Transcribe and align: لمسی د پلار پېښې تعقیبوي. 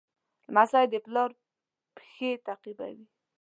لمسی 0.49 0.85
د 0.91 0.95
پلار 1.05 1.29
پېښې 1.95 2.31
تعقیبوي. 2.45 3.05